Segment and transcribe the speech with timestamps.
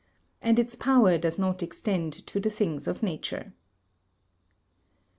[0.41, 3.53] And its power does not extend to the things of nature.